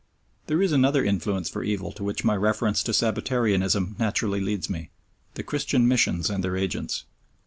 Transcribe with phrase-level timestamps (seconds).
[0.47, 4.89] There is another influence for evil to which my reference to Sabbatarianism naturally leads me
[5.35, 7.05] the Christian missions and their agents.